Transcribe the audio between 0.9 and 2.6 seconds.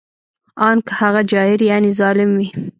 هغه جائر یعنې ظالم وي